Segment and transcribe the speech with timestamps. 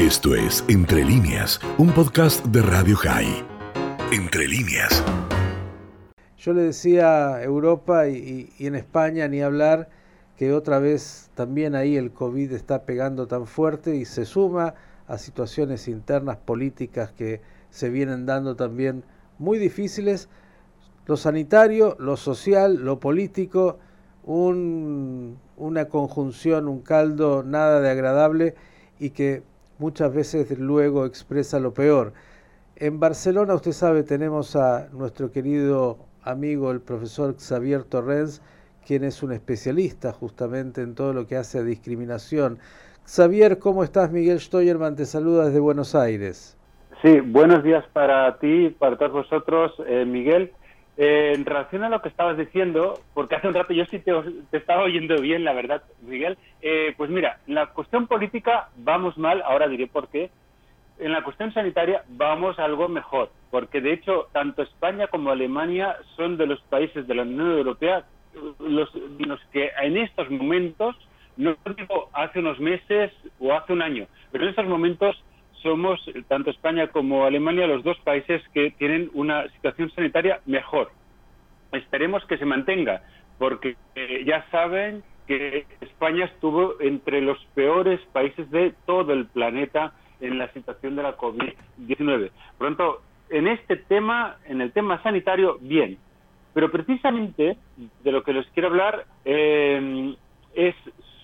[0.00, 3.44] Esto es Entre líneas, un podcast de Radio High.
[4.10, 5.04] Entre líneas.
[6.38, 9.90] Yo le decía Europa y, en España ni hablar
[10.38, 14.72] que otra vez también ahí el COVID está pegando tan fuerte y se suma
[15.06, 19.04] a situaciones internas políticas que se vienen dando también
[19.38, 20.30] muy difíciles.
[21.04, 23.78] Lo sanitario, lo social, lo político,
[24.24, 28.54] un, una conjunción, un caldo nada de agradable
[28.98, 29.42] y que
[29.80, 32.12] muchas veces luego expresa lo peor.
[32.76, 38.42] En Barcelona, usted sabe, tenemos a nuestro querido amigo, el profesor Xavier Torrens,
[38.86, 42.58] quien es un especialista justamente en todo lo que hace a discriminación.
[43.06, 44.12] Xavier, ¿cómo estás?
[44.12, 46.58] Miguel Steuerman te saluda desde Buenos Aires.
[47.02, 50.52] Sí, buenos días para ti, para todos vosotros, eh, Miguel.
[51.02, 54.12] Eh, en relación a lo que estabas diciendo, porque hace un rato yo sí te,
[54.52, 59.40] estaba oyendo bien, la verdad, Miguel, eh, pues mira, en la cuestión política vamos mal,
[59.46, 60.30] ahora diré por qué.
[60.98, 66.36] En la cuestión sanitaria vamos algo mejor, porque de hecho tanto España como Alemania son
[66.36, 68.04] de los países de la Unión Europea
[68.58, 70.96] los, los que en estos momentos,
[71.38, 75.16] no digo hace unos meses o hace un año, pero en estos momentos
[75.62, 80.90] somos, tanto España como Alemania, los dos países que tienen una situación sanitaria mejor.
[81.72, 83.02] Esperemos que se mantenga,
[83.38, 89.92] porque eh, ya saben que España estuvo entre los peores países de todo el planeta
[90.20, 92.30] en la situación de la COVID-19.
[92.58, 95.98] Por lo tanto, en este tema, en el tema sanitario, bien.
[96.52, 97.56] Pero precisamente
[98.02, 100.14] de lo que les quiero hablar eh,
[100.54, 100.74] es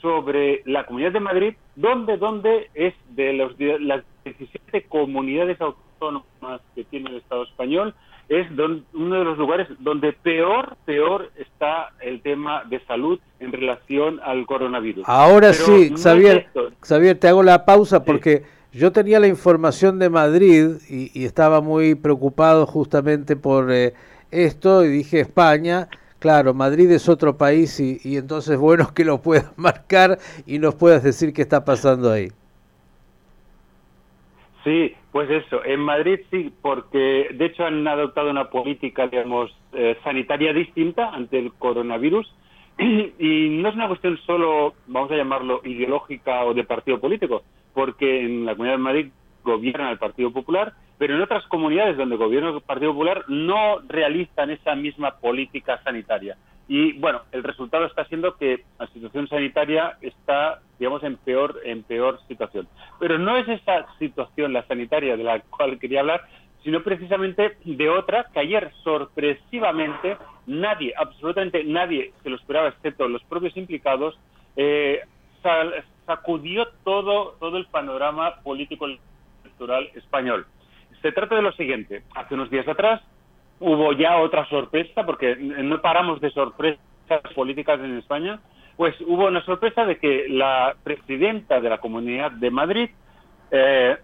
[0.01, 6.85] sobre la Comunidad de Madrid, donde, donde es de, los, las 17 comunidades autónomas que
[6.85, 7.95] tiene el Estado español,
[8.29, 8.47] es
[8.93, 14.47] uno de los lugares donde peor, peor está el tema de salud en relación al
[14.47, 15.05] coronavirus.
[15.07, 16.49] Ahora sí, Xavier,
[16.81, 21.95] Xavier, te hago la pausa porque yo tenía la información de Madrid y, estaba muy
[21.95, 23.95] preocupado justamente por eh,
[24.33, 25.89] esto y dije España.
[26.19, 30.75] Claro, Madrid es otro país y, y entonces bueno que lo puedas marcar y nos
[30.75, 32.33] puedas decir qué está pasando ahí.
[34.67, 35.65] Sí, pues eso.
[35.65, 41.39] En Madrid sí, porque de hecho han adoptado una política, digamos, eh, sanitaria distinta ante
[41.39, 42.27] el coronavirus.
[42.79, 47.45] Y no es una cuestión solo, vamos a llamarlo, ideológica o de partido político,
[47.75, 49.07] porque en la Comunidad de Madrid
[49.45, 54.51] gobierna el Partido Popular, pero en otras comunidades donde gobierna el Partido Popular no realizan
[54.51, 56.37] esa misma política sanitaria.
[56.67, 61.83] Y bueno, el resultado está siendo que la situación sanitaria está, digamos, en peor, en
[61.83, 62.69] peor situación.
[62.99, 66.27] Pero no es esa situación, la sanitaria, de la cual quería hablar,
[66.63, 70.17] sino precisamente de otra que ayer sorpresivamente
[70.47, 74.19] nadie, absolutamente nadie se lo esperaba, excepto los propios implicados,
[74.57, 75.01] eh,
[76.07, 78.87] sacudió todo, todo el panorama político
[79.45, 80.47] electoral español.
[81.03, 82.03] Se trata de lo siguiente.
[82.15, 83.01] Hace unos días atrás,
[83.61, 86.81] hubo ya otra sorpresa, porque no paramos de sorpresas
[87.35, 88.41] políticas en España,
[88.77, 92.91] pues hubo una sorpresa de que la presidenta de la Comunidad de Madrid,
[93.51, 93.97] eh,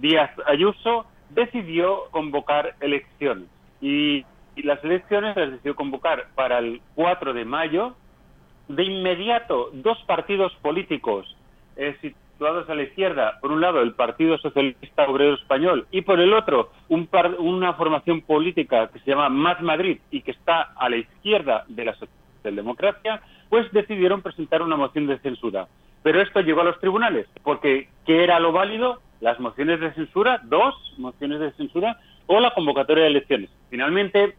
[0.00, 3.48] Díaz Ayuso, decidió convocar elecciones.
[3.80, 4.24] Y,
[4.56, 7.96] las elecciones las decidió convocar para el 4 de mayo.
[8.68, 11.36] De inmediato, dos partidos políticos
[11.76, 11.96] eh,
[12.68, 16.70] a la izquierda, por un lado el Partido Socialista Obrero Español y por el otro
[16.88, 17.08] un
[17.38, 21.84] una formación política que se llama Más Madrid y que está a la izquierda de
[21.84, 25.68] la socialdemocracia, pues decidieron presentar una moción de censura.
[26.02, 29.02] Pero esto llegó a los tribunales, porque ¿qué era lo válido?
[29.20, 33.50] Las mociones de censura, dos mociones de censura, o la convocatoria de elecciones.
[33.68, 34.36] Finalmente,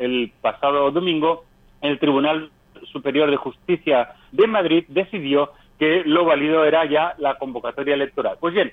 [0.00, 1.44] el pasado domingo,
[1.82, 2.50] el Tribunal
[2.90, 8.38] Superior de Justicia de Madrid decidió que lo válido era ya la convocatoria electoral.
[8.40, 8.72] Pues bien,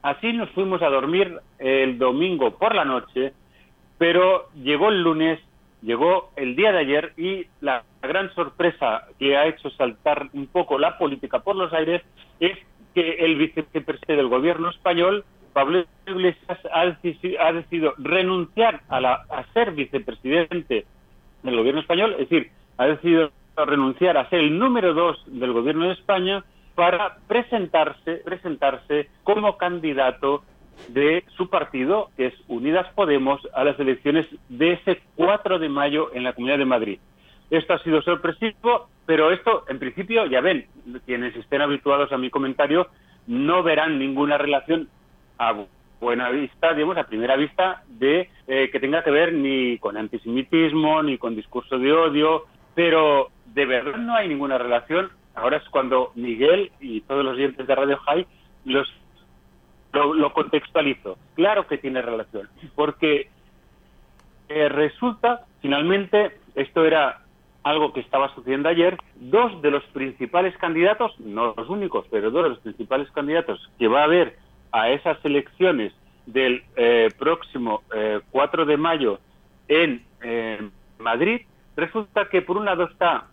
[0.00, 3.34] así nos fuimos a dormir el domingo por la noche,
[3.98, 5.38] pero llegó el lunes,
[5.82, 10.78] llegó el día de ayer y la gran sorpresa que ha hecho saltar un poco
[10.78, 12.02] la política por los aires
[12.40, 12.56] es
[12.94, 16.84] que el vicepresidente del gobierno español, Pablo Iglesias, ha
[17.52, 20.86] decidido, renunciar a, la, a ser vicepresidente
[21.42, 25.86] del gobierno español, es decir, ha decidido renunciar a ser el número dos del gobierno
[25.86, 26.44] de España
[26.74, 30.44] para presentarse, presentarse como candidato
[30.86, 36.14] de su partido, que es Unidas Podemos, a las elecciones de ese 4 de mayo
[36.14, 36.98] en la Comunidad de Madrid.
[37.50, 40.66] Esto ha sido sorpresivo, pero esto, en principio, ya ven,
[41.06, 42.88] quienes estén habituados a mi comentario,
[43.26, 44.88] no verán ninguna relación
[45.38, 45.54] a
[46.00, 51.02] buena vista, digamos, a primera vista, de eh, que tenga que ver ni con antisemitismo,
[51.02, 55.10] ni con discurso de odio, pero de verdad no hay ninguna relación.
[55.34, 58.26] Ahora es cuando Miguel y todos los dientes de Radio High
[58.64, 58.88] los
[59.92, 61.18] lo, contextualizo.
[61.34, 63.30] Claro que tiene relación, porque
[64.48, 67.22] eh, resulta, finalmente, esto era
[67.68, 72.44] algo que estaba sucediendo ayer, dos de los principales candidatos, no los únicos, pero dos
[72.44, 74.36] de los principales candidatos que va a haber
[74.72, 75.92] a esas elecciones
[76.26, 77.82] del eh, próximo
[78.30, 79.18] 4 de mayo
[79.68, 80.02] en
[80.98, 81.42] Madrid,
[81.76, 83.26] resulta que por un lado está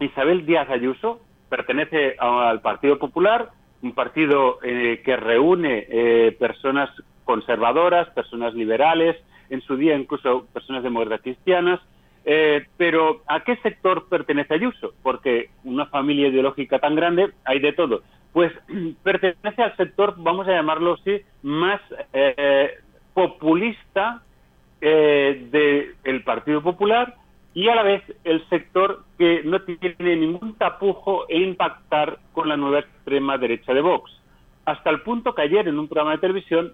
[0.00, 3.50] Isabel Díaz Ayuso, pertenece al Partido Popular,
[3.82, 6.90] un partido eh, que reúne eh, personas
[7.24, 9.16] conservadoras, personas liberales,
[9.50, 11.80] en su día incluso personas demócratas cristianas,
[12.30, 14.92] eh, pero ¿a qué sector pertenece Ayuso?
[15.02, 18.02] Porque una familia ideológica tan grande hay de todo.
[18.32, 18.52] Pues
[19.02, 21.80] pertenece al sector, vamos a llamarlo así, más
[23.14, 24.22] populista
[24.80, 27.14] del Partido Popular
[27.54, 32.56] y a la vez el sector que no tiene ningún tapujo en impactar con la
[32.56, 34.12] nueva extrema derecha de Vox.
[34.64, 36.72] Hasta el punto que ayer en un programa de televisión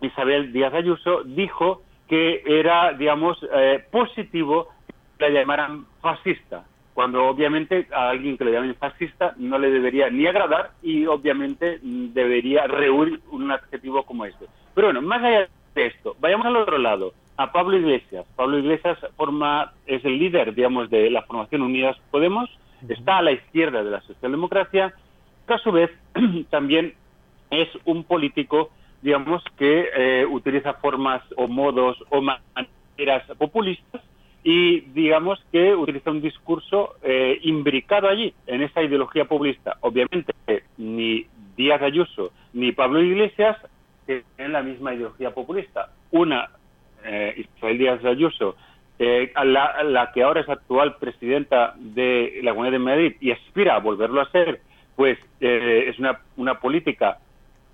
[0.00, 4.68] Isabel Díaz Ayuso dijo que era, digamos, eh, positivo
[5.16, 10.10] que la llamaran fascista, cuando obviamente a alguien que le llamen fascista no le debería
[10.10, 14.46] ni agradar y obviamente debería rehuir un adjetivo como este.
[14.74, 18.26] Pero bueno, más allá de esto, vayamos al otro lado a Pablo Iglesias.
[18.34, 22.50] Pablo Iglesias forma, es el líder, digamos, de la formación Unidas Podemos,
[22.88, 24.92] está a la izquierda de la socialdemocracia,
[25.46, 25.92] que a su vez
[26.50, 26.94] también
[27.50, 28.70] es un político,
[29.02, 34.02] digamos, que eh, utiliza formas o modos o maneras populistas
[34.42, 39.76] y digamos que utiliza un discurso eh, imbricado allí, en esa ideología populista.
[39.80, 40.32] Obviamente,
[40.78, 41.26] ni
[41.56, 43.56] Díaz Ayuso ni Pablo Iglesias
[44.06, 45.90] tienen la misma ideología populista.
[46.10, 46.48] Una
[47.04, 48.56] eh, Isabel Díaz Ayuso,
[48.98, 53.80] eh, la, que ahora es actual presidenta de la Comunidad de Madrid y aspira a
[53.80, 54.60] volverlo a ser,
[54.96, 57.18] pues eh, es una, una política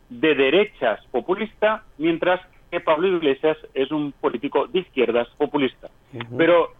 [0.08, 5.88] de derechas populista, mientras que Pablo Iglesias es un político de izquierdas populista.
[6.36, 6.72] Pero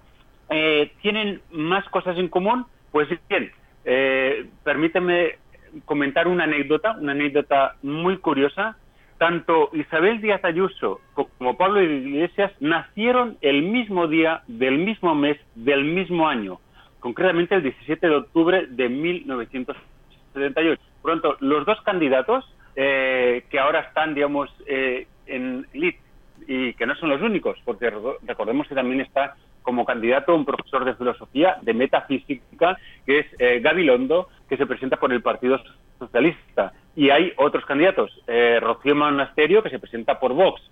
[0.51, 3.51] eh, tienen más cosas en común, pues bien,
[4.65, 5.39] permíteme
[5.85, 8.77] comentar una anécdota, una anécdota muy curiosa
[9.19, 15.85] tanto Isabel Díaz Ayuso como Pablo Iglesias nacieron el mismo día, del mismo mes, del
[15.85, 16.61] mismo año,
[17.01, 20.83] concretamente el 17 de octubre de 1978.
[21.03, 22.45] Pronto, los dos candidatos
[22.77, 25.97] eh, que ahora están, digamos, eh, en LIT
[26.47, 27.91] y que no son los únicos, porque
[28.23, 33.59] recordemos que también está como candidato un profesor de filosofía, de metafísica, que es eh,
[33.61, 35.61] Gabilondo, que se presenta por el Partido
[35.99, 36.73] Socialista.
[36.95, 40.63] Y hay otros candidatos, eh, Rocío Monasterio, que se presenta por Vox,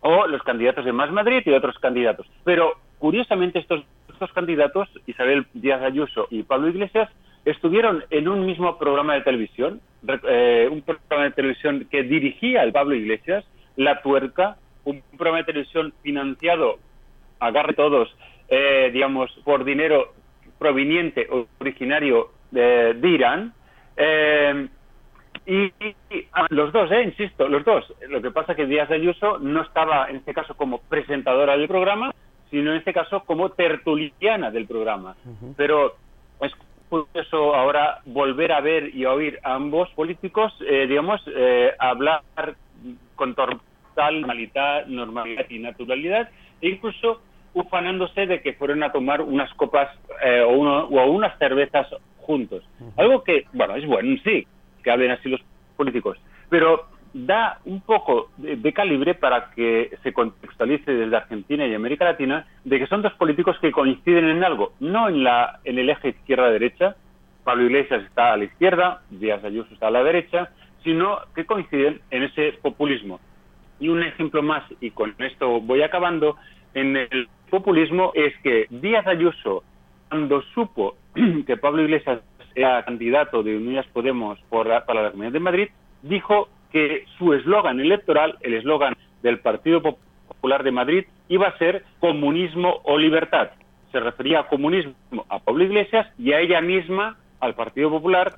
[0.00, 2.26] o los candidatos de Más Madrid y otros candidatos.
[2.42, 3.84] Pero, curiosamente, estos
[4.18, 7.08] dos candidatos, Isabel Díaz Ayuso y Pablo Iglesias,
[7.44, 9.80] estuvieron en un mismo programa de televisión,
[10.28, 13.44] eh, un programa de televisión que dirigía el Pablo Iglesias,
[13.76, 16.78] La Tuerca, un programa de televisión financiado,
[17.38, 18.14] agarre todos,
[18.48, 20.12] eh, digamos, por dinero
[20.58, 23.54] proveniente o originario de Irán,
[23.96, 24.68] eh,
[25.46, 25.72] y,
[26.32, 27.92] ah, los dos, eh, insisto, los dos.
[28.08, 31.56] Lo que pasa es que Díaz de Ayuso no estaba en este caso como presentadora
[31.56, 32.12] del programa,
[32.50, 35.16] sino en este caso como tertuliana del programa.
[35.56, 35.96] Pero
[36.40, 36.52] es
[37.30, 42.22] curioso ahora volver a ver y a oír a ambos políticos, eh, digamos, eh, hablar
[43.14, 46.28] con total normalidad, normalidad y naturalidad,
[46.60, 47.20] e incluso
[47.52, 49.88] ufanándose de que fueron a tomar unas copas
[50.46, 51.88] o, uno, o unas cervezas
[52.18, 52.62] juntos.
[52.96, 54.46] Algo que, bueno, es bueno, sí,
[54.82, 55.40] que hablen así los
[55.76, 56.16] políticos,
[56.48, 62.46] pero da un poco de, calibre para que se contextualice desde Argentina y América Latina
[62.64, 66.10] de que son dos políticos que coinciden en algo, no en, la, en el eje
[66.10, 66.94] izquierda-derecha,
[67.50, 70.50] Pablo Iglesias está a la izquierda, Díaz Ayuso está a la derecha,
[70.84, 73.18] sino que coinciden en ese populismo.
[73.80, 76.36] Y un ejemplo más, y con esto voy acabando,
[76.74, 79.64] en el populismo es que Díaz Ayuso,
[80.08, 80.94] cuando supo
[81.46, 82.20] que Pablo Iglesias
[82.54, 85.68] era candidato de Unidas Podemos para la Comunidad de Madrid,
[86.02, 91.84] dijo que su eslogan electoral, el eslogan del Partido Popular de Madrid, iba a ser
[91.98, 93.50] comunismo o libertad.
[93.90, 94.94] Se refería a comunismo
[95.28, 98.36] a Pablo Iglesias y a ella misma, al Partido Popular,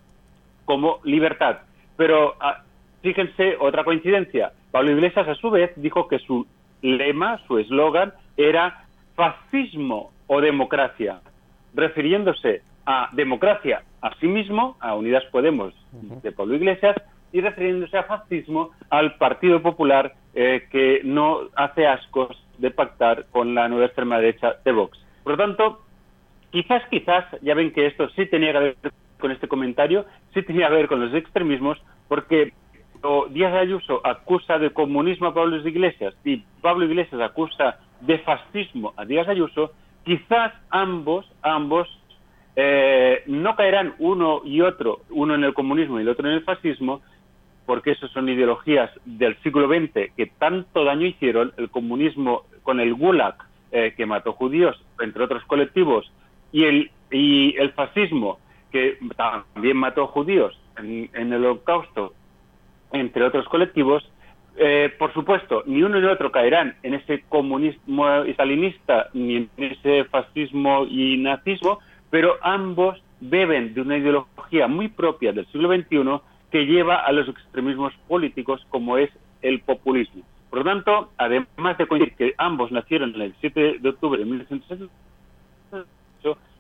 [0.65, 1.59] como libertad.
[1.97, 2.63] Pero ah,
[3.03, 4.53] fíjense, otra coincidencia.
[4.71, 6.47] Pablo Iglesias, a su vez, dijo que su
[6.81, 11.21] lema, su eslogan, era fascismo o democracia,
[11.75, 16.97] refiriéndose a democracia a sí mismo, a Unidas Podemos de Pablo Iglesias,
[17.33, 23.55] y refiriéndose a fascismo al Partido Popular eh, que no hace ascos de pactar con
[23.55, 24.99] la nueva extrema derecha de Vox.
[25.23, 25.81] Por lo tanto,
[26.53, 28.77] quizás, quizás, ya ven que esto sí tenía que ver
[29.19, 30.05] con este comentario,
[30.35, 32.53] sí tenía que ver con los extremismos, porque
[33.31, 39.05] Díaz Ayuso acusa de comunismo a Pablo Iglesias y Pablo Iglesias acusa de fascismo a
[39.05, 39.73] Díaz Ayuso,
[40.05, 41.89] quizás ambos, ambos
[42.55, 46.45] eh, no caerán uno y otro, uno en el comunismo y el otro en el
[46.45, 47.01] fascismo,
[47.67, 52.95] porque esas son ideologías del siglo XX que tanto daño hicieron, el comunismo con el
[52.95, 53.37] Gulag,
[53.71, 56.13] eh, que mató judíos, entre otros colectivos,
[56.53, 58.39] y el, y el fascismo,
[58.71, 62.15] que también mató judíos en, el holocausto,
[62.93, 64.09] entre otros colectivos,
[64.57, 70.05] eh, por supuesto, ni uno ni otro caerán en ese comunismo stalinista ni en ese
[70.05, 71.79] fascismo y nazismo,
[72.11, 77.29] pero ambos beben de una ideología muy propia del siglo XXI que lleva a los
[77.29, 80.23] extremismos políticos como es el populismo.
[80.51, 84.93] Por lo tanto, además de coincidir que ambos nacieron el 7 de octubre de 1968,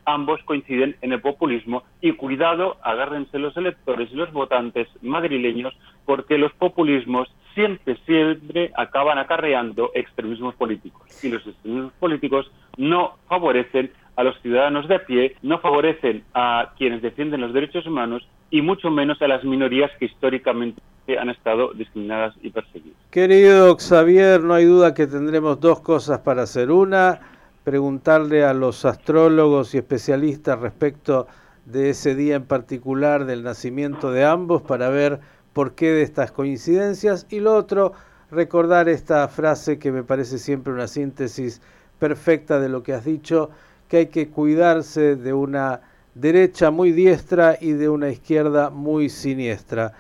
[0.04, 6.38] ambos coinciden en el populismo y cuidado, agárrense los electores y los votantes madrileños porque
[6.38, 14.24] los populismos siempre, siempre acaban acarreando extremismos políticos y los extremismos políticos no favorecen a
[14.24, 18.90] los ciudadanos de a pie, no favorecen a quienes defienden los derechos humanos y mucho
[18.90, 20.80] menos a las minorías que históricamente
[21.18, 22.98] han estado discriminadas y perseguidas.
[23.10, 26.70] Querido Xavier, no hay duda que tendremos dos cosas para hacer.
[26.70, 27.20] Una,
[27.64, 31.26] preguntarle a los astrólogos y especialistas respecto
[31.66, 35.20] de ese día en particular del nacimiento de ambos para ver
[35.52, 37.26] por qué de estas coincidencias.
[37.30, 37.92] Y lo otro,
[38.30, 41.60] recordar esta frase que me parece siempre una síntesis
[41.98, 43.50] perfecta de lo que has dicho,
[43.88, 45.82] que hay que cuidarse de una
[46.14, 49.92] derecha muy diestra y de una izquierda muy siniestra.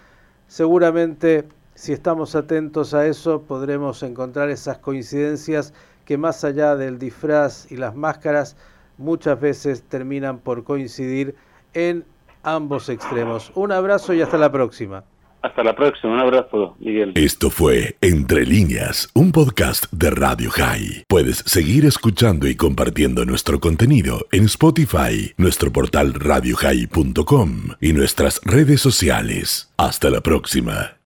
[0.48, 5.72] Seguramente si estamos atentos a eso podremos encontrar esas coincidencias
[6.12, 8.54] que más allá del disfraz y las máscaras
[8.98, 11.34] muchas veces terminan por coincidir
[11.72, 12.04] en
[12.42, 13.50] ambos extremos.
[13.54, 15.04] Un abrazo y hasta la próxima.
[15.40, 17.12] Hasta la próxima, un abrazo, Miguel.
[17.14, 21.04] Esto fue Entre líneas, un podcast de Radio High.
[21.08, 28.82] Puedes seguir escuchando y compartiendo nuestro contenido en Spotify, nuestro portal radiohigh.com y nuestras redes
[28.82, 29.72] sociales.
[29.78, 30.98] Hasta la próxima.